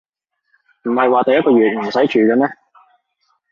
[0.85, 2.47] 唔係話第一個月唔使住嘅咩